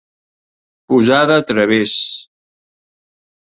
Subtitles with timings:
[0.93, 1.95] Posar de través.